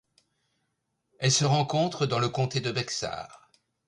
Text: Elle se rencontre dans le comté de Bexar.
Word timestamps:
Elle 1.19 1.31
se 1.31 1.45
rencontre 1.45 2.07
dans 2.07 2.17
le 2.17 2.27
comté 2.29 2.59
de 2.59 2.71
Bexar. 2.71 3.51